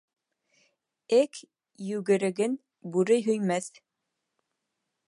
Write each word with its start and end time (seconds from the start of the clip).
Эг 1.19 1.41
йүгереген 1.91 2.57
бүре 2.97 3.21
һөймәҫ. 3.31 3.71